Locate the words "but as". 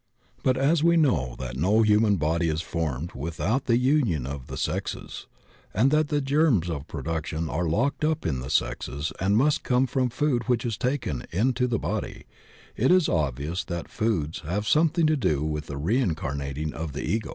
0.41-0.83